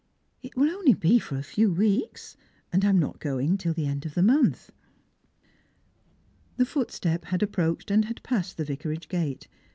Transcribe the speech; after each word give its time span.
"It 0.41 0.55
will 0.57 0.71
only 0.71 0.95
be 0.95 1.19
for 1.19 1.37
a 1.37 1.43
few 1.43 1.71
weeks. 1.71 2.35
And 2.73 2.83
I 2.83 2.89
am 2.89 2.97
not 2.97 3.19
going 3.19 3.55
till 3.59 3.75
th< 3.75 3.87
end 3.87 4.03
of 4.07 4.15
the 4.15 4.23
month." 4.23 4.71
The 6.57 6.65
footstep 6.65 7.25
had 7.25 7.43
approached 7.43 7.91
and 7.91 8.05
had 8.05 8.23
passed 8.23 8.57
the 8.57 8.65
Vicaragf 8.65 9.07
gate. 9.09 9.47